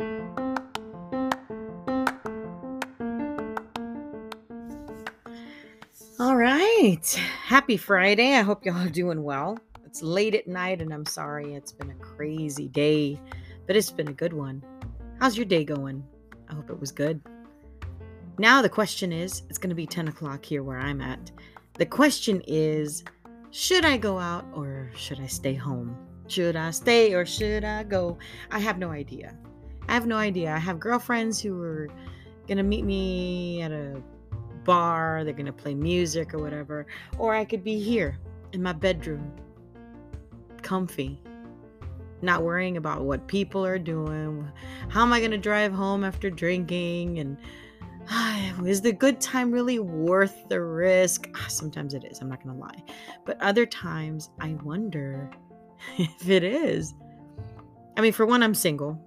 All 0.00 0.06
right. 6.36 7.04
Happy 7.42 7.76
Friday. 7.76 8.34
I 8.34 8.42
hope 8.42 8.64
y'all 8.64 8.76
are 8.76 8.88
doing 8.88 9.24
well. 9.24 9.58
It's 9.84 10.00
late 10.00 10.36
at 10.36 10.46
night 10.46 10.80
and 10.80 10.94
I'm 10.94 11.04
sorry 11.04 11.54
it's 11.54 11.72
been 11.72 11.90
a 11.90 11.94
crazy 11.94 12.68
day, 12.68 13.20
but 13.66 13.74
it's 13.74 13.90
been 13.90 14.06
a 14.06 14.12
good 14.12 14.32
one. 14.32 14.62
How's 15.18 15.36
your 15.36 15.46
day 15.46 15.64
going? 15.64 16.04
I 16.48 16.54
hope 16.54 16.70
it 16.70 16.78
was 16.78 16.92
good. 16.92 17.20
Now, 18.38 18.62
the 18.62 18.68
question 18.68 19.12
is 19.12 19.42
it's 19.48 19.58
going 19.58 19.70
to 19.70 19.74
be 19.74 19.86
10 19.86 20.06
o'clock 20.06 20.44
here 20.44 20.62
where 20.62 20.78
I'm 20.78 21.00
at. 21.00 21.32
The 21.74 21.86
question 21.86 22.40
is 22.46 23.02
should 23.50 23.84
I 23.84 23.96
go 23.96 24.20
out 24.20 24.44
or 24.54 24.92
should 24.94 25.18
I 25.18 25.26
stay 25.26 25.54
home? 25.54 25.96
Should 26.28 26.54
I 26.54 26.70
stay 26.70 27.14
or 27.14 27.26
should 27.26 27.64
I 27.64 27.82
go? 27.82 28.16
I 28.52 28.60
have 28.60 28.78
no 28.78 28.92
idea. 28.92 29.36
I 29.88 29.94
have 29.94 30.06
no 30.06 30.16
idea. 30.16 30.52
I 30.52 30.58
have 30.58 30.78
girlfriends 30.78 31.40
who 31.40 31.60
are 31.62 31.88
going 32.46 32.58
to 32.58 32.64
meet 32.64 32.84
me 32.84 33.62
at 33.62 33.72
a 33.72 34.02
bar, 34.64 35.24
they're 35.24 35.32
going 35.32 35.46
to 35.46 35.52
play 35.52 35.74
music 35.74 36.34
or 36.34 36.38
whatever. 36.38 36.86
Or 37.18 37.34
I 37.34 37.44
could 37.44 37.64
be 37.64 37.80
here 37.80 38.18
in 38.52 38.62
my 38.62 38.72
bedroom, 38.72 39.32
comfy, 40.62 41.20
not 42.20 42.42
worrying 42.42 42.76
about 42.76 43.02
what 43.02 43.26
people 43.28 43.64
are 43.64 43.78
doing. 43.78 44.50
How 44.88 45.02
am 45.02 45.12
I 45.12 45.20
going 45.20 45.30
to 45.30 45.38
drive 45.38 45.72
home 45.72 46.04
after 46.04 46.28
drinking? 46.28 47.18
And 47.18 47.38
is 48.66 48.82
the 48.82 48.92
good 48.92 49.20
time 49.20 49.50
really 49.50 49.78
worth 49.78 50.48
the 50.48 50.60
risk? 50.60 51.30
Ah, 51.34 51.46
sometimes 51.48 51.94
it 51.94 52.04
is, 52.04 52.20
I'm 52.20 52.28
not 52.28 52.42
going 52.42 52.54
to 52.54 52.60
lie. 52.60 52.82
But 53.24 53.40
other 53.40 53.64
times 53.64 54.30
I 54.40 54.56
wonder 54.62 55.30
if 55.98 56.28
it 56.28 56.44
is. 56.44 56.94
I 57.96 58.00
mean, 58.00 58.12
for 58.12 58.26
one, 58.26 58.42
I'm 58.42 58.54
single. 58.54 59.00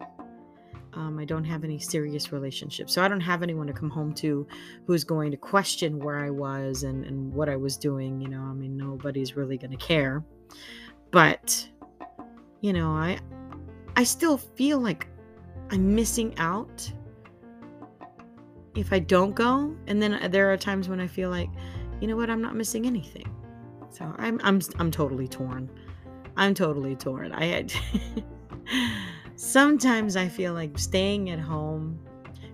Um, 0.94 1.20
I 1.20 1.26
don't 1.26 1.46
have 1.46 1.64
any 1.64 1.80
serious 1.80 2.32
relationships. 2.32 2.94
So 2.94 3.02
I 3.02 3.08
don't 3.08 3.22
have 3.22 3.44
anyone 3.44 3.68
to 3.68 3.74
come 3.74 3.90
home 3.90 4.14
to 4.16 4.46
who's 4.86 5.04
going 5.04 5.32
to 5.32 5.38
question 5.38 6.00
where 6.00 6.18
I 6.18 6.30
was 6.30 6.84
and, 6.84 7.06
and 7.06 7.34
what 7.34 7.48
I 7.48 7.56
was 7.56 7.78
doing. 7.78 8.20
You 8.20 8.28
know, 8.28 8.42
I 8.42 8.54
mean, 8.54 8.76
nobody's 8.76 9.36
really 9.36 9.58
going 9.58 9.72
to 9.72 9.78
care. 9.78 10.24
But, 11.12 11.68
you 12.60 12.74
know, 12.74 12.92
I 12.92 13.20
I 13.96 14.04
still 14.04 14.38
feel 14.38 14.80
like 14.80 15.08
I'm 15.70 15.96
missing 15.96 16.38
out 16.38 16.92
if 18.76 18.92
I 18.94 19.00
don't 19.00 19.36
go. 19.36 19.76
And 19.88 20.02
then 20.02 20.14
uh, 20.16 20.28
there 20.28 20.52
are 20.52 20.58
times 20.58 20.90
when 20.90 21.00
I 21.00 21.08
feel 21.08 21.30
like, 21.30 21.50
you 22.00 22.08
know 22.08 22.16
what, 22.16 22.30
I'm 22.30 22.42
not 22.42 22.56
missing 22.56 22.86
anything. 22.86 23.34
So 23.90 24.14
I'm 24.18 24.40
I'm 24.44 24.62
I'm 24.80 24.92
totally 24.92 25.28
torn. 25.28 25.70
I'm 26.38 26.54
totally 26.54 26.96
torn. 26.96 27.34
I 27.34 27.46
had 27.46 27.74
sometimes 29.42 30.16
I 30.16 30.28
feel 30.28 30.54
like 30.54 30.78
staying 30.78 31.32
at 31.32 31.40
home 31.40 32.00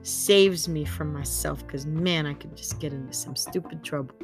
saves 0.03 0.69
me 0.69 0.85
from 0.85 1.11
myself 1.11 1.65
because 1.67 1.85
man, 1.85 2.25
I 2.25 2.33
could 2.33 2.55
just 2.55 2.79
get 2.79 2.93
into 2.93 3.13
some 3.13 3.35
stupid 3.35 3.83
trouble 3.83 4.15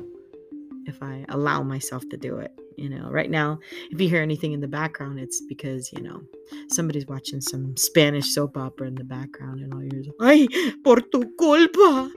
if 0.86 1.04
I 1.04 1.26
allow 1.30 1.62
myself 1.62 2.08
to 2.10 2.18
do 2.18 2.38
it. 2.38 2.52
You 2.78 2.90
know, 2.90 3.10
right 3.12 3.30
now, 3.30 3.60
if 3.92 4.02
you 4.02 4.10
hear 4.10 4.22
anything 4.22 4.54
in 4.54 4.62
the 4.62 4.68
background, 4.68 5.20
it's 5.20 5.42
because, 5.48 5.92
you 5.94 6.02
know, 6.02 6.24
somebody's 6.70 7.06
watching 7.06 7.40
some 7.40 7.78
Spanish 7.78 8.34
soap 8.34 8.58
opera 8.58 8.88
in 8.88 8.96
the 8.96 9.04
background 9.04 9.60
and 9.60 9.74
all 9.74 9.84
yours, 9.84 10.08
ay, 10.22 10.48
por 10.84 11.02
tu 11.02 11.32
culpa. 11.38 12.10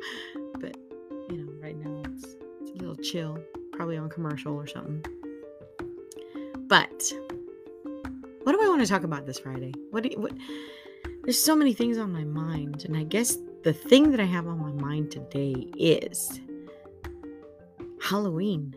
But, 0.58 0.77
you 1.28 1.38
know, 1.38 1.53
right 1.60 1.77
now 1.77 2.03
it's, 2.10 2.36
it's 2.62 2.70
a 2.70 2.75
little 2.75 2.97
chill, 2.97 3.38
probably 3.72 3.98
on 3.98 4.08
commercial 4.08 4.55
or 4.55 4.66
something. 4.66 5.05
But 6.69 7.12
what 8.47 8.52
do 8.52 8.62
I 8.62 8.69
want 8.69 8.80
to 8.80 8.86
talk 8.86 9.02
about 9.02 9.27
this 9.27 9.41
Friday? 9.41 9.75
What, 9.91 10.05
do 10.05 10.11
what 10.20 10.30
there's 11.25 11.42
so 11.42 11.56
many 11.56 11.72
things 11.72 11.98
on 11.98 12.12
my 12.12 12.22
mind, 12.22 12.84
and 12.84 12.97
I 12.97 13.03
guess 13.03 13.38
the 13.64 13.72
thing 13.72 14.12
that 14.12 14.20
I 14.20 14.25
have 14.25 14.47
on 14.47 14.61
my 14.61 14.70
mind 14.70 15.11
today 15.11 15.66
is 15.77 16.41
Halloween. 18.00 18.72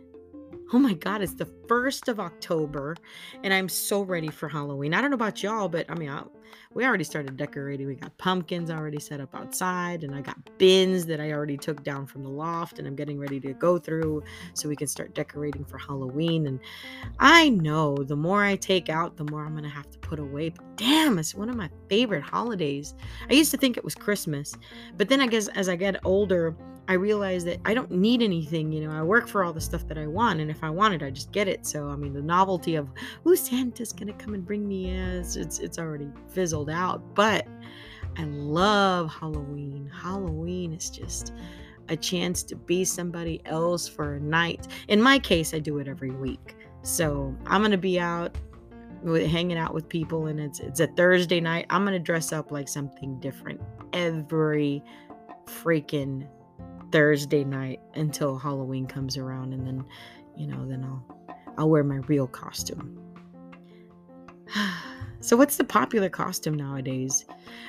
Oh 0.71 0.77
my 0.77 0.93
God, 0.93 1.23
it's 1.23 1.33
the 1.33 1.47
1st 1.67 2.09
of 2.09 2.19
October, 2.19 2.95
and 3.43 3.51
I'm 3.51 3.67
so 3.67 4.03
ready 4.03 4.27
for 4.27 4.47
Halloween. 4.47 4.93
I 4.93 5.01
don't 5.01 5.09
know 5.09 5.15
about 5.15 5.41
y'all, 5.41 5.67
but 5.67 5.89
I 5.89 5.95
mean, 5.95 6.09
I, 6.09 6.21
we 6.75 6.85
already 6.85 7.03
started 7.03 7.35
decorating. 7.37 7.87
We 7.87 7.95
got 7.95 8.15
pumpkins 8.19 8.69
already 8.69 8.99
set 8.99 9.19
up 9.19 9.33
outside, 9.33 10.03
and 10.03 10.13
I 10.13 10.21
got 10.21 10.37
bins 10.59 11.07
that 11.07 11.19
I 11.19 11.31
already 11.31 11.57
took 11.57 11.83
down 11.83 12.05
from 12.05 12.21
the 12.21 12.29
loft, 12.29 12.77
and 12.77 12.87
I'm 12.87 12.95
getting 12.95 13.17
ready 13.17 13.39
to 13.39 13.53
go 13.53 13.79
through 13.79 14.21
so 14.53 14.69
we 14.69 14.75
can 14.75 14.87
start 14.87 15.15
decorating 15.15 15.65
for 15.65 15.79
Halloween. 15.79 16.45
And 16.45 16.59
I 17.17 17.49
know 17.49 17.95
the 17.95 18.15
more 18.15 18.43
I 18.43 18.55
take 18.55 18.89
out, 18.89 19.17
the 19.17 19.25
more 19.31 19.43
I'm 19.43 19.53
going 19.53 19.63
to 19.63 19.69
have 19.71 19.89
to 19.89 19.97
put 19.97 20.19
away. 20.19 20.49
But 20.49 20.77
damn, 20.77 21.17
it's 21.17 21.33
one 21.33 21.49
of 21.49 21.55
my 21.55 21.71
favorite 21.89 22.23
holidays. 22.23 22.93
I 23.27 23.33
used 23.33 23.49
to 23.51 23.57
think 23.57 23.75
it 23.75 23.83
was 23.83 23.95
Christmas, 23.95 24.55
but 24.97 25.09
then 25.09 25.19
I 25.19 25.25
guess 25.25 25.47
as 25.47 25.67
I 25.67 25.75
get 25.75 25.99
older, 26.05 26.55
I 26.89 26.93
realized 26.93 27.45
that 27.45 27.59
I 27.65 27.75
don't 27.75 27.91
need 27.91 28.23
anything. 28.23 28.71
You 28.71 28.87
know, 28.87 28.91
I 28.91 29.03
work 29.03 29.27
for 29.27 29.43
all 29.43 29.53
the 29.53 29.61
stuff 29.61 29.87
that 29.89 29.97
I 29.99 30.07
want, 30.07 30.39
and 30.39 30.49
if 30.49 30.58
I 30.63 30.69
want 30.69 30.93
it, 30.93 31.03
I 31.03 31.09
just 31.09 31.31
get 31.31 31.47
it. 31.47 31.65
So, 31.65 31.89
I 31.89 31.95
mean, 31.95 32.13
the 32.13 32.21
novelty 32.21 32.75
of, 32.75 32.89
"Ooh, 33.27 33.35
Santa's 33.35 33.93
gonna 33.93 34.13
come 34.13 34.33
and 34.33 34.45
bring 34.45 34.67
me," 34.67 34.91
is 34.91 35.37
it's 35.37 35.59
it's 35.59 35.79
already 35.79 36.09
fizzled 36.27 36.69
out. 36.69 37.15
But 37.15 37.47
I 38.17 38.23
love 38.25 39.11
Halloween. 39.13 39.89
Halloween 39.93 40.73
is 40.73 40.89
just 40.89 41.33
a 41.89 41.95
chance 41.95 42.43
to 42.43 42.55
be 42.55 42.85
somebody 42.85 43.41
else 43.45 43.87
for 43.87 44.15
a 44.15 44.19
night. 44.19 44.67
In 44.87 45.01
my 45.01 45.19
case, 45.19 45.53
I 45.53 45.59
do 45.59 45.79
it 45.79 45.87
every 45.87 46.11
week. 46.11 46.55
So 46.81 47.35
I'm 47.45 47.61
gonna 47.61 47.77
be 47.77 47.99
out 47.99 48.37
with, 49.03 49.25
hanging 49.27 49.57
out 49.57 49.73
with 49.73 49.87
people, 49.89 50.27
and 50.27 50.39
it's 50.39 50.59
it's 50.59 50.79
a 50.79 50.87
Thursday 50.87 51.39
night. 51.39 51.65
I'm 51.69 51.83
gonna 51.85 51.99
dress 51.99 52.31
up 52.31 52.51
like 52.51 52.67
something 52.67 53.19
different 53.19 53.61
every 53.93 54.83
freaking 55.45 56.27
Thursday 56.91 57.43
night 57.43 57.79
until 57.95 58.37
Halloween 58.37 58.85
comes 58.87 59.17
around 59.17 59.53
and 59.53 59.65
then 59.65 59.85
you 60.39 60.47
know 60.47 60.65
then 60.65 60.83
I'll 60.83 61.19
I'll 61.57 61.69
wear 61.69 61.83
my 61.83 61.97
real 62.07 62.25
costume. 62.25 62.97
so 65.19 65.35
what's 65.35 65.57
the 65.57 65.63
popular 65.63 66.09
costume 66.09 66.55
nowadays? 66.55 67.25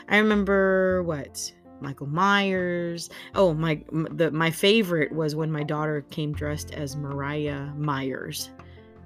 I 0.08 0.18
remember 0.18 1.02
what 1.02 1.52
Michael 1.80 2.06
Myers. 2.06 3.10
Oh, 3.34 3.52
my 3.52 3.82
the 3.90 4.30
my 4.30 4.50
favorite 4.50 5.12
was 5.12 5.34
when 5.34 5.50
my 5.50 5.64
daughter 5.64 6.02
came 6.10 6.32
dressed 6.32 6.72
as 6.72 6.96
Mariah 6.96 7.72
Myers. 7.74 8.50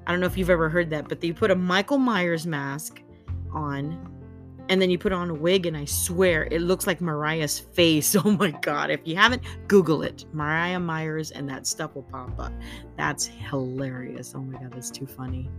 I 0.07 0.11
don't 0.11 0.21
know 0.21 0.27
if 0.27 0.37
you've 0.37 0.51
ever 0.51 0.69
heard 0.69 0.91
that, 0.91 1.09
but 1.09 1.21
they 1.21 1.33
put 1.33 1.51
a 1.51 1.57
Michael 1.57 1.99
Myers 1.99 2.47
mask 2.47 3.03
on 3.53 4.14
and 4.69 4.81
then 4.81 4.91
you 4.91 4.99
put 4.99 5.13
on 5.13 5.31
a 5.31 5.35
wig 5.35 5.67
and 5.67 5.77
i 5.77 5.85
swear 5.85 6.49
it 6.51 6.61
looks 6.61 6.87
like 6.87 7.01
mariah's 7.01 7.59
face. 7.59 8.15
Oh 8.25 8.31
my 8.31 8.51
god 8.63 8.91
if 8.91 9.01
you 9.05 9.17
haven't 9.17 9.43
google 9.69 10.03
it. 10.03 10.25
Mariah 10.33 10.81
myers 10.81 11.31
and 11.31 11.49
that 11.49 11.67
stuff 11.67 11.95
will 11.95 12.05
pop 12.05 12.39
up. 12.39 12.53
That's 12.97 13.27
hilarious. 13.27 14.33
Oh 14.35 14.41
my 14.41 14.59
god 14.59 14.73
that's 14.73 14.91
too 14.91 15.07
funny. 15.07 15.51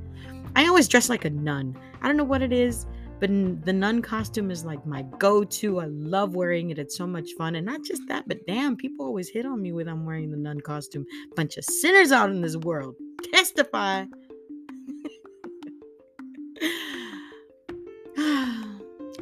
I 0.55 0.67
always 0.67 0.87
dress 0.87 1.09
like 1.09 1.25
a 1.25 1.29
nun. 1.29 1.77
I 2.01 2.07
don't 2.07 2.17
know 2.17 2.23
what 2.23 2.41
it 2.41 2.51
is 2.51 2.85
but 3.19 3.29
the 3.65 3.73
nun 3.73 4.01
costume 4.01 4.51
is 4.51 4.65
like 4.65 4.85
my 4.85 5.03
go-to. 5.19 5.79
I 5.79 5.85
love 5.85 6.35
wearing 6.35 6.71
it. 6.71 6.79
It's 6.79 6.97
so 6.97 7.07
much 7.07 7.29
fun 7.37 7.55
and 7.55 7.65
not 7.65 7.81
just 7.83 8.01
that 8.07 8.27
but 8.27 8.45
damn 8.45 8.75
people 8.75 9.05
always 9.05 9.29
hit 9.29 9.45
on 9.45 9.61
me 9.61 9.71
when 9.71 9.87
i'm 9.87 10.05
wearing 10.05 10.31
the 10.31 10.37
nun 10.37 10.59
costume. 10.61 11.05
Bunch 11.35 11.57
of 11.57 11.65
sinners 11.65 12.11
out 12.11 12.29
in 12.29 12.41
this 12.41 12.57
world. 12.57 12.95
Testify 13.33 14.05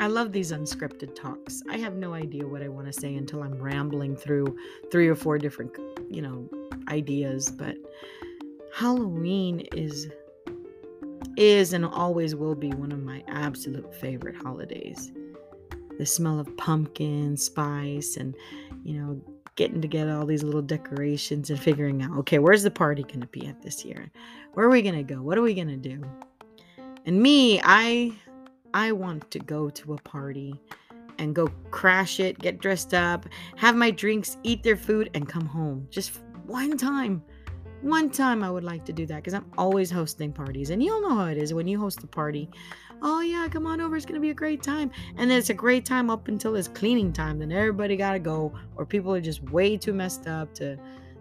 I 0.03 0.08
love 0.08 0.34
these 0.34 0.52
unscripted 0.52 1.16
talks. 1.16 1.64
I 1.69 1.78
have 1.78 1.96
no 1.96 2.14
idea 2.14 2.46
what 2.46 2.62
I 2.62 2.68
want 2.68 2.88
to 2.88 2.91
say 2.91 3.16
until 3.16 3.41
I'm 3.41 3.58
rambling 3.58 4.18
through 4.18 4.58
three 4.91 5.08
or 5.08 5.16
four 5.16 5.38
different, 5.38 5.72
you 6.09 6.22
know, 6.22 6.50
ideas, 6.90 7.50
but 7.50 7.78
Halloween 8.74 9.66
is 9.72 10.09
is 11.38 11.72
and 11.72 11.86
always 11.86 12.36
will 12.36 12.53
be 12.53 12.72
one 12.72 12.92
of 12.92 13.02
my 13.02 13.24
absolute 13.30 13.96
favorite 13.96 14.36
holidays. 14.36 15.13
The 15.97 16.06
smell 16.06 16.38
of 16.38 16.58
pumpkin 16.58 17.38
spice 17.38 18.18
and, 18.18 18.36
you 18.83 19.00
know, 19.00 19.22
getting 19.56 19.81
together 19.81 20.18
all 20.18 20.25
these 20.25 20.44
little 20.44 20.62
decorations 20.62 21.50
and 21.50 21.57
figuring 21.57 22.01
out, 22.01 22.18
okay, 22.18 22.39
where's 22.39 22.63
the 22.63 22.72
party 22.72 23.04
going 23.04 23.22
to 23.22 23.28
be 23.28 23.48
at 23.48 23.62
this 23.62 23.86
year? 23.86 24.12
Where 24.54 24.66
are 24.66 24.69
we 24.69 24.81
going 24.81 24.95
to 24.95 25.13
go? 25.13 25.22
What 25.22 25.38
are 25.38 25.42
we 25.42 25.54
going 25.54 25.69
to 25.69 25.78
do? 25.78 26.04
And 27.06 27.22
me, 27.22 27.62
I 27.63 28.13
I 28.74 28.92
want 28.92 29.30
to 29.31 29.40
go 29.40 29.70
to 29.70 29.94
a 29.94 29.98
party 29.98 30.60
and 31.20 31.36
go 31.36 31.48
crash 31.72 32.20
it, 32.20 32.40
get 32.40 32.60
dressed 32.60 32.94
up, 32.94 33.25
have 33.56 33.75
my 33.75 33.92
drinks, 33.92 34.38
eat 34.44 34.64
their 34.64 34.78
food, 34.78 35.10
and 35.14 35.28
come 35.28 35.46
home. 35.46 35.88
Just 35.90 36.22
one 36.46 36.78
time. 36.78 37.24
One 37.81 38.10
time 38.10 38.44
I 38.44 38.50
would 38.50 38.64
like 38.64 38.86
to 38.86 38.94
do 38.94 39.06
that 39.08 39.18
because 39.18 39.34
I'm 39.34 39.52
always 39.58 39.92
hosting 39.92 40.31
parties. 40.31 40.70
And 40.70 40.81
you'll 40.81 41.02
know 41.02 41.16
how 41.16 41.25
it 41.25 41.38
is 41.38 41.54
when 41.54 41.68
you 41.68 41.80
host 41.80 42.04
a 42.04 42.08
party. 42.08 42.50
Oh, 43.02 43.20
yeah, 43.20 43.48
come 43.50 43.68
on 43.68 43.81
over. 43.81 43.98
It's 43.98 44.06
going 44.06 44.16
to 44.16 44.22
be 44.22 44.30
a 44.30 44.34
great 44.34 44.64
time. 44.64 44.90
And 45.18 45.30
then 45.30 45.38
it's 45.38 45.50
a 45.50 45.54
great 45.54 45.86
time 45.86 46.10
up 46.10 46.30
until 46.30 46.56
it's 46.56 46.69
cleaning 46.69 47.12
time. 47.12 47.40
Then 47.40 47.52
everybody 47.52 47.98
got 47.98 48.14
to 48.14 48.19
go, 48.19 48.54
or 48.78 48.86
people 48.86 49.14
are 49.14 49.19
just 49.19 49.44
way 49.50 49.76
too 49.76 49.94
messed 49.94 50.28
up 50.28 50.54
to 50.56 50.78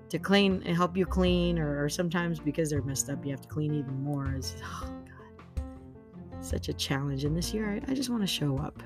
to 0.09 0.19
clean 0.19 0.63
and 0.67 0.77
help 0.77 0.95
you 0.95 1.07
clean 1.07 1.59
or, 1.59 1.83
or 1.83 1.89
sometimes 1.89 2.39
because 2.39 2.69
they're 2.69 2.83
messed 2.83 3.09
up 3.09 3.25
you 3.25 3.31
have 3.31 3.41
to 3.41 3.49
clean 3.49 3.75
even 3.75 4.05
more 4.05 4.35
it's, 4.35 4.55
oh, 4.63 5.02
such 6.45 6.69
a 6.69 6.73
challenge. 6.73 7.25
And 7.25 7.37
this 7.37 7.53
year, 7.55 7.71
I, 7.71 7.91
I 7.91 7.95
just 7.95 8.11
want 8.11 8.23
to 8.23 8.27
show 8.27 8.59
up. 8.59 8.83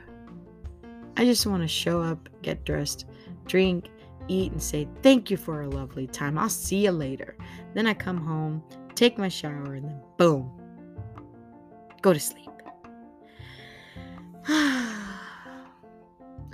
I 1.17 1.25
just 1.25 1.47
want 1.47 1.63
to 1.63 1.69
show 1.69 2.03
up, 2.03 2.29
get 2.43 2.65
dressed, 2.65 3.07
drink, 3.47 3.91
eat, 4.29 4.53
and 4.53 4.63
say 4.63 4.87
thank 5.03 5.31
you 5.31 5.37
for 5.37 5.63
a 5.63 5.69
lovely 5.69 6.07
time. 6.07 6.37
I'll 6.39 6.49
see 6.49 6.85
you 6.85 6.91
later. 6.91 7.37
Then 7.75 7.87
I 7.87 7.95
come 7.95 8.19
home, 8.19 8.63
take 8.95 9.17
my 9.19 9.29
shower, 9.29 9.75
and 9.75 9.85
then 9.87 10.01
boom, 10.19 10.51
go 12.03 12.13
to 12.13 12.21
sleep. 12.21 12.51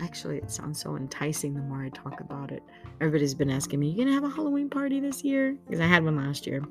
Actually, 0.00 0.38
it 0.38 0.50
sounds 0.50 0.80
so 0.80 0.96
enticing 0.96 1.54
the 1.54 1.62
more 1.62 1.82
I 1.82 1.88
talk 1.90 2.20
about 2.20 2.52
it. 2.52 2.62
Everybody's 3.00 3.34
been 3.34 3.50
asking 3.50 3.80
me, 3.80 3.88
"Are 3.88 3.90
"You 3.90 4.04
gonna 4.04 4.14
have 4.14 4.24
a 4.24 4.30
Halloween 4.30 4.70
party 4.70 5.00
this 5.00 5.24
year?" 5.24 5.56
Because 5.66 5.80
I 5.80 5.86
had 5.86 6.04
one 6.04 6.16
last 6.16 6.46
year, 6.46 6.62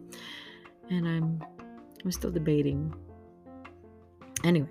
and 0.90 1.08
I'm 1.08 1.44
I'm 2.04 2.12
still 2.12 2.32
debating. 2.32 2.94
Anyway, 4.44 4.70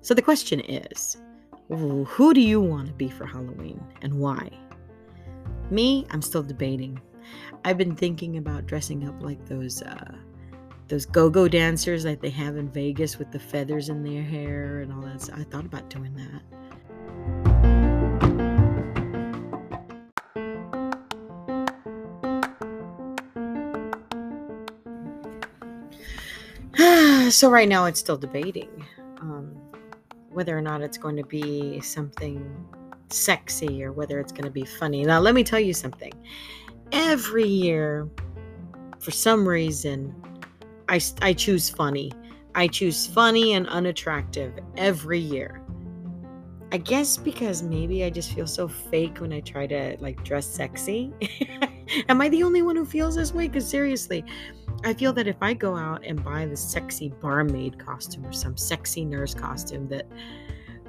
so 0.00 0.14
the 0.14 0.22
question 0.22 0.60
is, 0.60 1.16
who 1.68 2.34
do 2.34 2.40
you 2.40 2.60
want 2.60 2.88
to 2.88 2.92
be 2.92 3.08
for 3.08 3.24
Halloween 3.24 3.82
and 4.02 4.18
why? 4.18 4.50
Me, 5.70 6.06
I'm 6.10 6.22
still 6.22 6.42
debating. 6.42 7.00
I've 7.64 7.78
been 7.78 7.96
thinking 7.96 8.36
about 8.36 8.66
dressing 8.66 9.08
up 9.08 9.22
like 9.22 9.44
those 9.46 9.82
uh, 9.82 10.16
those 10.88 11.06
go-go 11.06 11.48
dancers 11.48 12.02
that 12.02 12.20
they 12.20 12.28
have 12.28 12.56
in 12.56 12.68
Vegas 12.68 13.18
with 13.18 13.30
the 13.30 13.38
feathers 13.38 13.88
in 13.88 14.02
their 14.02 14.22
hair 14.22 14.80
and 14.80 14.92
all 14.92 15.00
that. 15.00 15.22
So 15.22 15.32
I 15.34 15.44
thought 15.44 15.64
about 15.64 15.88
doing 15.88 16.14
that. 16.16 16.42
So 27.32 27.50
right 27.50 27.68
now 27.68 27.86
it's 27.86 27.98
still 27.98 28.16
debating 28.16 28.84
um, 29.20 29.50
whether 30.30 30.56
or 30.56 30.60
not 30.60 30.82
it's 30.82 30.98
going 30.98 31.16
to 31.16 31.24
be 31.24 31.80
something 31.80 32.66
sexy 33.08 33.82
or 33.82 33.92
whether 33.92 34.18
it's 34.20 34.32
going 34.32 34.44
to 34.44 34.50
be 34.50 34.64
funny. 34.64 35.04
Now, 35.04 35.20
let 35.20 35.34
me 35.34 35.44
tell 35.44 35.60
you 35.60 35.74
something. 35.74 36.12
Every 36.92 37.46
year, 37.46 38.08
for 38.98 39.10
some 39.10 39.46
reason, 39.46 40.14
I, 40.88 41.00
I 41.20 41.32
choose 41.32 41.70
funny. 41.70 42.12
I 42.54 42.68
choose 42.68 43.06
funny 43.06 43.54
and 43.54 43.66
unattractive 43.68 44.52
every 44.76 45.18
year. 45.18 45.62
I 46.70 46.78
guess 46.78 47.18
because 47.18 47.62
maybe 47.62 48.02
I 48.02 48.10
just 48.10 48.32
feel 48.32 48.46
so 48.46 48.66
fake 48.66 49.20
when 49.20 49.32
I 49.32 49.40
try 49.40 49.66
to 49.66 49.96
like 50.00 50.22
dress 50.24 50.46
sexy. 50.46 51.12
Am 52.08 52.20
I 52.20 52.30
the 52.30 52.42
only 52.42 52.62
one 52.62 52.76
who 52.76 52.86
feels 52.86 53.14
this 53.14 53.34
way? 53.34 53.46
Because 53.46 53.68
seriously, 53.68 54.24
I 54.84 54.94
feel 54.94 55.12
that 55.12 55.26
if 55.26 55.36
I 55.40 55.54
go 55.54 55.76
out 55.76 56.04
and 56.04 56.22
buy 56.24 56.46
the 56.46 56.56
sexy 56.56 57.10
barmaid 57.20 57.78
costume 57.78 58.26
or 58.26 58.32
some 58.32 58.56
sexy 58.56 59.04
nurse 59.04 59.34
costume, 59.34 59.88
that 59.88 60.06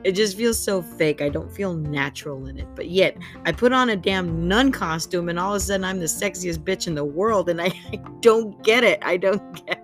it 0.03 0.13
just 0.13 0.35
feels 0.35 0.59
so 0.59 0.81
fake. 0.81 1.21
I 1.21 1.29
don't 1.29 1.51
feel 1.51 1.73
natural 1.73 2.47
in 2.47 2.57
it. 2.57 2.67
But 2.75 2.89
yet, 2.89 3.17
I 3.45 3.51
put 3.51 3.71
on 3.71 3.89
a 3.89 3.95
damn 3.95 4.47
nun 4.47 4.71
costume, 4.71 5.29
and 5.29 5.39
all 5.39 5.53
of 5.53 5.57
a 5.57 5.59
sudden, 5.59 5.83
I'm 5.83 5.99
the 5.99 6.05
sexiest 6.05 6.59
bitch 6.59 6.87
in 6.87 6.95
the 6.95 7.05
world, 7.05 7.49
and 7.49 7.61
I, 7.61 7.65
I 7.91 7.99
don't 8.19 8.61
get 8.63 8.83
it. 8.83 8.99
I 9.01 9.17
don't 9.17 9.65
get 9.65 9.77
it. 9.77 9.82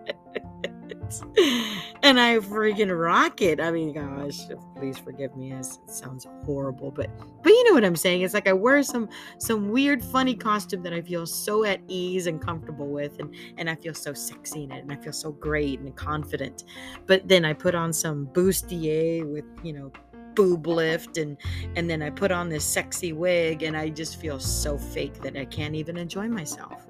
and 2.04 2.20
I 2.20 2.38
freaking 2.40 2.98
rock 2.98 3.42
it. 3.42 3.60
I 3.60 3.72
mean, 3.72 3.94
gosh, 3.94 4.40
please 4.76 4.98
forgive 4.98 5.36
me. 5.36 5.52
It 5.52 5.66
sounds 5.88 6.28
horrible, 6.46 6.92
but 6.92 7.10
but 7.44 7.50
you 7.50 7.64
know 7.70 7.74
what 7.74 7.86
I'm 7.86 7.96
saying. 7.96 8.22
It's 8.22 8.34
like 8.34 8.48
I 8.48 8.54
wear 8.54 8.82
some 8.84 9.10
some 9.38 9.70
weird, 9.70 10.04
funny 10.04 10.36
costume 10.36 10.84
that 10.84 10.94
I 10.94 11.02
feel 11.02 11.26
so 11.26 11.64
at 11.64 11.82
ease 11.88 12.28
and 12.28 12.42
comfortable 12.42 12.88
with, 12.88 13.20
and 13.20 13.34
and 13.58 13.70
I 13.70 13.76
feel 13.76 13.94
so 13.94 14.14
sexy 14.14 14.64
in 14.64 14.72
it, 14.72 14.84
and 14.84 14.92
I 14.92 14.96
feel 14.96 15.14
so 15.14 15.32
great 15.32 15.80
and 15.80 15.96
confident. 15.96 16.64
But 17.06 17.28
then 17.28 17.46
I 17.46 17.54
put 17.54 17.76
on 17.76 17.94
some 17.94 18.28
bustier 18.28 19.32
with 19.32 19.46
you 19.64 19.74
know 19.74 19.92
boob 20.36 20.68
lift 20.68 21.18
and 21.18 21.38
and 21.76 21.90
then 21.90 22.02
I 22.02 22.10
put 22.10 22.32
on 22.32 22.50
this 22.50 22.64
sexy 22.64 23.14
wig 23.14 23.64
and 23.64 23.76
I 23.76 23.90
just 23.90 24.18
feel 24.22 24.40
so 24.40 24.78
fake 24.78 25.22
that 25.22 25.36
I 25.36 25.46
can't 25.46 25.76
even 25.76 25.98
enjoy 25.98 26.28
myself. 26.28 26.89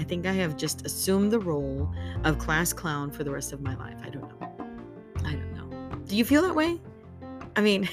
I 0.00 0.04
think 0.04 0.24
I 0.26 0.32
have 0.32 0.56
just 0.56 0.86
assumed 0.86 1.30
the 1.30 1.38
role 1.38 1.92
of 2.24 2.38
class 2.38 2.72
clown 2.72 3.10
for 3.10 3.22
the 3.22 3.30
rest 3.30 3.52
of 3.52 3.60
my 3.60 3.76
life. 3.76 3.98
I 4.02 4.08
don't 4.08 4.22
know. 4.40 4.48
I 5.26 5.32
don't 5.32 5.54
know. 5.54 5.98
Do 6.06 6.16
you 6.16 6.24
feel 6.24 6.40
that 6.40 6.54
way? 6.54 6.80
I 7.54 7.60
mean, 7.60 7.86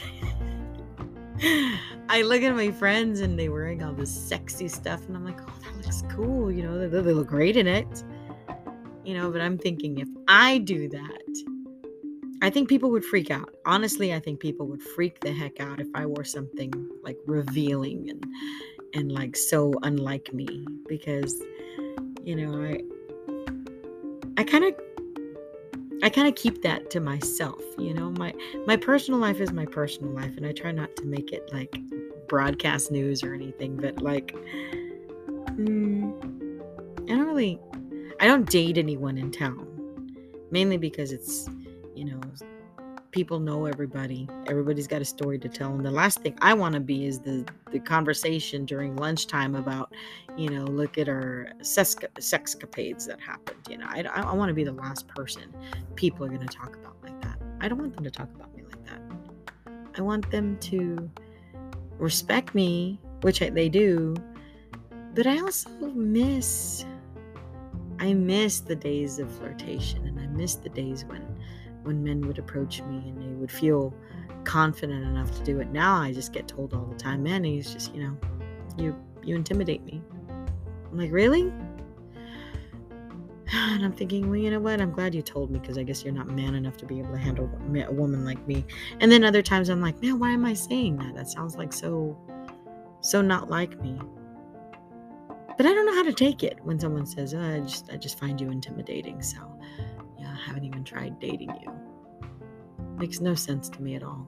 I 2.10 2.22
look 2.22 2.44
at 2.44 2.56
my 2.56 2.72
friends 2.72 3.20
and 3.20 3.38
they're 3.38 3.52
wearing 3.52 3.84
all 3.84 3.92
this 3.92 4.10
sexy 4.10 4.70
stuff, 4.70 5.06
and 5.06 5.18
I'm 5.18 5.26
like, 5.26 5.38
oh, 5.42 5.54
that 5.64 5.76
looks 5.76 6.02
cool. 6.10 6.50
You 6.50 6.64
know, 6.64 6.88
they, 6.88 7.02
they 7.02 7.12
look 7.12 7.28
great 7.28 7.58
in 7.58 7.68
it. 7.68 8.04
You 9.04 9.14
know, 9.14 9.30
but 9.30 9.42
I'm 9.42 9.58
thinking 9.58 9.98
if 9.98 10.08
I 10.30 10.60
do 10.60 10.88
that, 10.88 11.44
I 12.42 12.50
think 12.50 12.70
people 12.70 12.90
would 12.92 13.04
freak 13.04 13.32
out. 13.32 13.54
Honestly, 13.66 14.14
I 14.14 14.22
think 14.22 14.40
people 14.40 14.66
would 14.68 14.82
freak 14.82 15.20
the 15.20 15.34
heck 15.34 15.60
out 15.60 15.82
if 15.82 15.88
I 15.94 16.06
wore 16.06 16.24
something 16.24 16.72
like 17.04 17.18
revealing 17.26 18.10
and 18.10 18.26
and 18.94 19.12
like 19.12 19.36
so 19.36 19.74
unlike 19.84 20.34
me 20.34 20.66
because 20.88 21.42
you 22.28 22.36
know, 22.36 22.62
I 22.62 22.82
I 24.36 24.44
kind 24.44 24.66
of 24.66 24.76
I 26.04 26.10
kind 26.10 26.28
of 26.28 26.36
keep 26.36 26.62
that 26.62 26.90
to 26.90 27.00
myself, 27.00 27.62
you 27.78 27.94
know. 27.94 28.12
My 28.12 28.34
my 28.66 28.76
personal 28.76 29.18
life 29.18 29.40
is 29.40 29.54
my 29.54 29.66
personal 29.66 30.12
life 30.12 30.36
and 30.36 30.46
I 30.46 30.52
try 30.52 30.74
not 30.74 30.94
to 30.98 31.06
make 31.06 31.32
it 31.32 31.50
like 31.54 31.80
broadcast 32.28 32.92
news 32.92 33.24
or 33.24 33.34
anything, 33.34 33.78
but 33.78 34.02
like 34.02 34.36
mm, 35.56 36.12
I 37.06 37.16
don't 37.16 37.28
really 37.28 37.62
I 38.20 38.28
don't 38.28 38.50
date 38.50 38.78
anyone 38.78 39.18
in 39.18 39.32
town. 39.32 39.64
Mainly 40.52 40.78
because 40.78 41.14
it's, 41.14 41.50
you 41.96 42.04
know, 42.04 42.20
people 43.18 43.40
know 43.40 43.66
everybody. 43.66 44.30
Everybody's 44.46 44.86
got 44.86 45.02
a 45.02 45.06
story 45.06 45.40
to 45.40 45.50
tell. 45.50 45.74
And 45.74 45.84
the 45.84 45.90
last 45.90 46.22
thing 46.22 46.38
I 46.40 46.54
want 46.54 46.76
to 46.76 46.80
be 46.80 47.08
is 47.08 47.18
the 47.18 47.48
the 47.72 47.80
conversation 47.80 48.64
during 48.64 48.96
lunchtime 48.96 49.56
about, 49.56 49.92
you 50.38 50.52
know, 50.52 50.66
look 50.66 51.00
at 51.00 51.10
our 51.10 51.48
sexcapades 51.62 53.08
that 53.08 53.20
happened. 53.20 53.58
You 53.68 53.80
know, 53.80 53.88
I, 53.90 54.04
I 54.04 54.36
want 54.36 54.50
to 54.50 54.54
be 54.54 54.64
the 54.64 54.72
last 54.72 55.08
person 55.08 55.52
people 55.96 56.28
are 56.28 56.30
going 56.30 56.46
to 56.48 56.56
talk 56.56 56.76
about 56.76 56.96
like 57.02 57.20
that. 57.24 57.40
I 57.60 57.68
don't 57.68 57.80
want 57.80 57.96
them 57.96 58.04
to 58.04 58.12
talk 58.12 58.30
about 58.36 58.56
me 58.56 58.62
like 58.62 58.86
that. 58.86 59.02
I 59.98 60.02
want 60.02 60.30
them 60.30 60.56
to 60.70 61.10
respect 61.98 62.54
me, 62.54 63.00
which 63.22 63.42
I, 63.42 63.50
they 63.50 63.68
do, 63.68 64.16
but 65.16 65.26
I 65.26 65.40
also 65.40 65.72
miss. 65.96 66.86
I 68.00 68.14
miss 68.14 68.60
the 68.60 68.76
days 68.76 69.18
of 69.18 69.32
flirtation 69.40 70.06
and 70.06 70.20
I 70.20 70.28
miss 70.28 70.54
the 70.54 70.70
days 70.70 71.04
when 71.06 71.26
when 71.88 72.04
men 72.04 72.22
would 72.28 72.38
approach 72.38 72.82
me 72.84 72.98
and 72.98 73.22
they 73.22 73.36
would 73.36 73.52
feel 73.52 73.94
confident 74.44 75.04
enough 75.04 75.36
to 75.38 75.44
do 75.44 75.60
it. 75.60 75.72
Now 75.72 75.96
I 75.96 76.14
just 76.14 76.34
get 76.34 76.48
told 76.48 76.74
all 76.74 76.86
the 76.86 76.96
time, 76.96 77.24
man, 77.24 77.44
he's 77.44 77.74
just, 77.74 77.96
you 77.96 78.04
know, 78.04 78.18
you 78.78 78.96
you 79.24 79.36
intimidate 79.36 79.84
me. 79.84 80.02
I'm 80.92 80.98
like, 80.98 81.12
really? 81.12 81.52
And 83.54 83.86
I'm 83.86 83.94
thinking, 83.94 84.30
well, 84.30 84.38
you 84.38 84.52
know 84.52 84.60
what? 84.60 84.82
I'm 84.82 84.92
glad 84.92 85.14
you 85.14 85.22
told 85.22 85.52
me 85.52 85.60
because 85.60 85.78
I 85.78 85.84
guess 85.84 86.04
you're 86.04 86.14
not 86.14 86.28
man 86.28 86.56
enough 86.56 86.78
to 86.78 86.86
be 86.86 87.00
able 87.00 87.12
to 87.12 87.18
handle 87.18 87.50
a 87.76 87.92
woman 87.92 88.26
like 88.26 88.46
me. 88.48 88.66
And 89.00 89.12
then 89.12 89.24
other 89.24 89.42
times 89.42 89.70
I'm 89.70 89.82
like, 89.82 90.02
man, 90.02 90.20
why 90.20 90.32
am 90.32 90.46
I 90.46 90.54
saying 90.54 90.98
that? 90.98 91.16
That 91.16 91.30
sounds 91.30 91.56
like 91.56 91.72
so, 91.72 92.18
so 93.02 93.22
not 93.22 93.50
like 93.50 93.80
me. 93.82 94.00
But 95.56 95.66
I 95.66 95.74
don't 95.74 95.86
know 95.86 95.96
how 95.96 96.04
to 96.04 96.14
take 96.14 96.44
it 96.44 96.60
when 96.64 96.80
someone 96.80 97.06
says, 97.06 97.34
oh, 97.34 97.40
I 97.40 97.60
just, 97.60 97.90
I 97.92 97.98
just 97.98 98.20
find 98.20 98.42
you 98.42 98.52
intimidating. 98.52 99.22
So 99.22 99.38
haven't 100.48 100.64
even 100.64 100.84
tried 100.84 101.20
dating 101.20 101.54
you. 101.62 101.72
Makes 102.98 103.20
no 103.20 103.36
sense 103.36 103.68
to 103.70 103.82
me 103.82 103.96
at 103.96 104.04
all. 104.04 104.28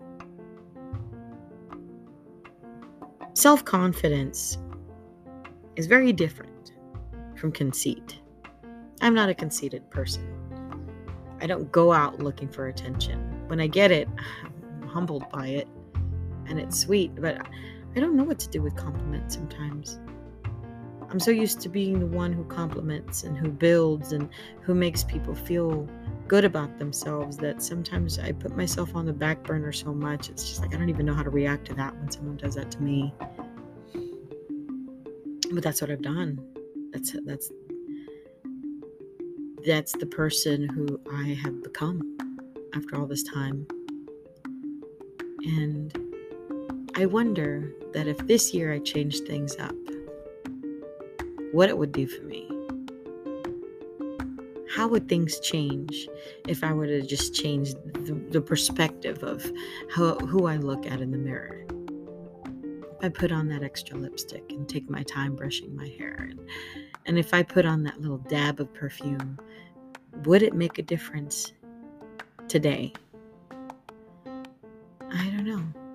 Self 3.33 3.63
confidence 3.63 4.57
is 5.77 5.88
very 5.88 6.11
different 6.11 6.73
from 7.35 7.53
conceit. 7.53 8.19
I'm 9.01 9.13
not 9.13 9.29
a 9.29 9.33
conceited 9.33 9.89
person. 9.89 10.27
I 11.41 11.47
don't 11.47 11.71
go 11.71 11.93
out 11.93 12.19
looking 12.19 12.49
for 12.49 12.67
attention. 12.67 13.19
When 13.47 13.61
I 13.61 13.67
get 13.67 13.91
it, 13.91 14.09
I'm 14.81 14.88
humbled 14.89 15.23
by 15.31 15.47
it 15.47 15.69
and 16.47 16.59
it's 16.59 16.77
sweet, 16.77 17.15
but 17.15 17.38
I 17.95 17.99
don't 17.99 18.15
know 18.15 18.25
what 18.25 18.39
to 18.39 18.49
do 18.49 18.61
with 18.61 18.75
compliments 18.75 19.35
sometimes. 19.35 19.99
I'm 21.09 21.19
so 21.19 21.31
used 21.31 21.59
to 21.61 21.69
being 21.69 21.99
the 21.99 22.05
one 22.05 22.31
who 22.31 22.43
compliments 22.45 23.23
and 23.23 23.35
who 23.35 23.49
builds 23.49 24.11
and 24.11 24.29
who 24.61 24.75
makes 24.75 25.03
people 25.03 25.33
feel 25.33 25.89
good 26.27 26.45
about 26.45 26.77
themselves 26.77 27.37
that 27.37 27.63
sometimes 27.63 28.19
I 28.19 28.31
put 28.31 28.55
myself 28.55 28.95
on 28.95 29.07
the 29.07 29.13
back 29.13 29.43
burner 29.43 29.71
so 29.71 29.91
much. 29.91 30.29
It's 30.29 30.47
just 30.47 30.61
like 30.61 30.73
I 30.75 30.77
don't 30.77 30.89
even 30.89 31.07
know 31.07 31.15
how 31.15 31.23
to 31.23 31.31
react 31.31 31.65
to 31.65 31.73
that 31.75 31.95
when 31.97 32.11
someone 32.11 32.37
does 32.37 32.53
that 32.55 32.69
to 32.71 32.81
me. 32.81 33.11
But 35.51 35.63
that's 35.63 35.81
what 35.81 35.89
I've 35.89 36.03
done. 36.03 36.39
That's 36.93 37.15
that's 37.25 37.51
that's 39.65 39.91
the 39.93 40.05
person 40.05 40.69
who 40.69 41.01
I 41.11 41.33
have 41.43 41.63
become 41.63 42.17
after 42.75 42.95
all 42.95 43.07
this 43.07 43.23
time. 43.23 43.65
And 45.43 45.91
I 46.95 47.07
wonder 47.07 47.73
that 47.93 48.07
if 48.07 48.17
this 48.27 48.53
year 48.53 48.71
I 48.71 48.79
changed 48.79 49.25
things 49.25 49.55
up, 49.57 49.75
what 51.51 51.69
it 51.69 51.77
would 51.77 51.91
do 51.91 52.07
for 52.07 52.23
me 52.23 52.49
how 54.79 54.87
would 54.87 55.09
things 55.09 55.39
change 55.39 56.07
if 56.47 56.63
I 56.63 56.71
were 56.71 56.85
to 56.85 57.01
just 57.01 57.33
change 57.33 57.73
the, 57.73 58.17
the 58.29 58.39
perspective 58.39 59.23
of 59.23 59.51
how, 59.91 60.15
who 60.19 60.45
I 60.45 60.57
look 60.57 60.85
at 60.85 61.01
in 61.01 61.11
the 61.11 61.17
mirror? 61.17 61.65
If 62.45 63.03
I 63.03 63.09
put 63.09 63.31
on 63.31 63.49
that 63.49 63.63
extra 63.63 63.97
lipstick 63.97 64.51
and 64.51 64.69
take 64.69 64.89
my 64.89 65.03
time 65.03 65.35
brushing 65.35 65.75
my 65.75 65.87
hair, 65.87 66.29
and, 66.29 66.39
and 67.07 67.17
if 67.17 67.33
I 67.33 67.43
put 67.43 67.65
on 67.65 67.83
that 67.83 67.99
little 67.99 68.19
dab 68.19 68.59
of 68.59 68.73
perfume, 68.73 69.39
would 70.23 70.43
it 70.43 70.53
make 70.53 70.77
a 70.77 70.83
difference 70.83 71.51
today? 72.47 72.93
I 74.25 75.29
don't 75.29 75.45
know. 75.45 75.88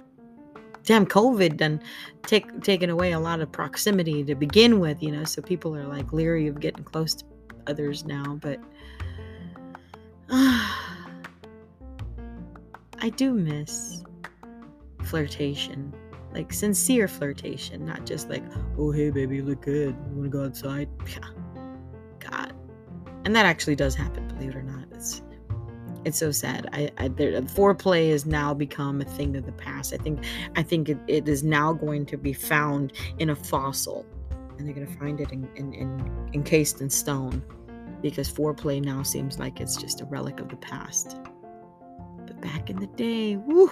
Damn, 0.84 1.06
COVID 1.06 1.56
done 1.56 1.80
take 2.26 2.62
taken 2.62 2.90
away 2.90 3.12
a 3.12 3.18
lot 3.18 3.40
of 3.40 3.50
proximity 3.50 4.22
to 4.24 4.34
begin 4.34 4.80
with, 4.80 5.02
you 5.02 5.10
know. 5.10 5.24
So 5.24 5.40
people 5.40 5.74
are 5.74 5.86
like 5.86 6.12
leery 6.12 6.46
of 6.46 6.60
getting 6.60 6.84
close 6.84 7.14
to 7.14 7.24
others 7.66 8.04
now, 8.04 8.38
but 8.40 8.60
uh, 10.28 10.70
I 13.00 13.08
do 13.16 13.32
miss 13.32 14.04
flirtation, 15.02 15.94
like 16.32 16.52
sincere 16.52 17.08
flirtation, 17.08 17.86
not 17.86 18.04
just 18.04 18.28
like, 18.28 18.44
oh 18.78 18.90
hey 18.90 19.10
baby, 19.10 19.36
you 19.36 19.42
look 19.42 19.62
good. 19.62 19.96
You 20.10 20.16
want 20.16 20.24
to 20.24 20.28
go 20.28 20.44
outside? 20.44 20.88
God, 22.20 22.52
and 23.24 23.34
that 23.34 23.46
actually 23.46 23.76
does 23.76 23.94
happen, 23.94 24.28
believe 24.28 24.50
it 24.50 24.56
or 24.56 24.62
not. 24.62 24.84
It's 24.92 25.22
it's 26.04 26.18
so 26.18 26.30
sad. 26.30 26.68
I, 26.72 26.90
I 26.98 27.08
there, 27.08 27.40
foreplay 27.42 28.10
has 28.10 28.26
now 28.26 28.54
become 28.54 29.00
a 29.00 29.04
thing 29.04 29.36
of 29.36 29.46
the 29.46 29.52
past. 29.52 29.92
I 29.92 29.96
think 29.96 30.24
I 30.56 30.62
think 30.62 30.88
it, 30.88 30.98
it 31.06 31.28
is 31.28 31.42
now 31.42 31.72
going 31.72 32.06
to 32.06 32.16
be 32.16 32.32
found 32.32 32.92
in 33.18 33.30
a 33.30 33.36
fossil, 33.36 34.06
and 34.58 34.66
they're 34.66 34.74
going 34.74 34.86
to 34.86 34.98
find 34.98 35.20
it 35.20 35.32
in, 35.32 35.48
in, 35.56 35.72
in, 35.72 36.30
encased 36.32 36.80
in 36.80 36.90
stone, 36.90 37.42
because 38.02 38.30
foreplay 38.30 38.84
now 38.84 39.02
seems 39.02 39.38
like 39.38 39.60
it's 39.60 39.76
just 39.76 40.00
a 40.00 40.04
relic 40.04 40.40
of 40.40 40.48
the 40.48 40.56
past. 40.56 41.16
But 42.26 42.40
back 42.40 42.70
in 42.70 42.76
the 42.76 42.86
day, 42.86 43.36
woo, 43.36 43.70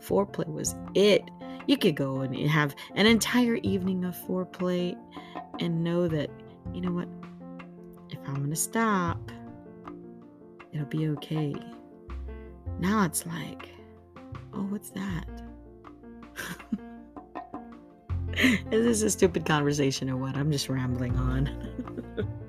foreplay 0.00 0.48
was 0.48 0.74
it. 0.94 1.22
You 1.66 1.78
could 1.78 1.96
go 1.96 2.20
and 2.20 2.36
have 2.50 2.74
an 2.94 3.06
entire 3.06 3.56
evening 3.56 4.04
of 4.04 4.16
foreplay, 4.16 4.96
and 5.60 5.84
know 5.84 6.08
that 6.08 6.30
you 6.72 6.80
know 6.80 6.92
what, 6.92 7.08
if 8.10 8.18
I'm 8.26 8.36
going 8.36 8.50
to 8.50 8.56
stop 8.56 9.30
It'll 10.74 10.86
be 10.86 11.08
okay. 11.08 11.54
Now 12.80 13.04
it's 13.04 13.24
like, 13.24 13.70
oh, 14.52 14.64
what's 14.64 14.90
that? 14.90 15.24
Is 18.72 18.84
this 18.84 19.02
a 19.02 19.10
stupid 19.10 19.46
conversation 19.46 20.10
or 20.10 20.16
what? 20.16 20.36
I'm 20.36 20.50
just 20.50 20.68
rambling 20.68 21.16
on. 21.16 22.28